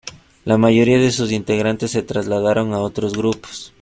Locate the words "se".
1.91-2.01